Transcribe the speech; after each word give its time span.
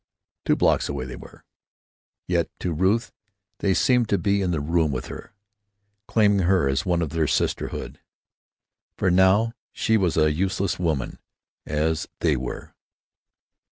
Two 0.45 0.55
blocks 0.55 0.89
away 0.89 1.05
they 1.05 1.15
were—yet 1.15 2.49
to 2.59 2.73
Ruth 2.73 3.11
they 3.59 3.75
seemed 3.75 4.09
to 4.09 4.17
be 4.17 4.41
in 4.41 4.49
the 4.49 4.59
room 4.59 4.91
with 4.91 5.09
her, 5.09 5.35
claiming 6.07 6.47
her 6.47 6.67
as 6.67 6.87
one 6.87 7.03
of 7.03 7.09
their 7.11 7.27
sisterhood. 7.27 7.99
For 8.97 9.11
now 9.11 9.53
she 9.71 9.97
was 9.97 10.17
a 10.17 10.33
useless 10.33 10.79
woman, 10.79 11.19
as 11.67 12.07
they 12.19 12.35
were. 12.35 12.73